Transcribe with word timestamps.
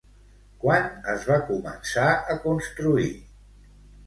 Quan 0.63 0.87
es 1.13 1.27
va 1.31 1.37
començar 1.49 2.07
a 2.33 2.39
construir? 2.47 3.13